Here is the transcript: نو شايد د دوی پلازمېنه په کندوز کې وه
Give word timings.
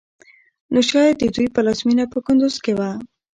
نو 0.73 0.79
شايد 0.89 1.15
د 1.19 1.23
دوی 1.35 1.47
پلازمېنه 1.55 2.05
په 2.13 2.19
کندوز 2.25 2.55
کې 2.63 2.73
وه 2.79 2.89